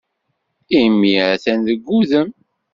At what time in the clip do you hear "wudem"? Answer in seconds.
1.89-2.29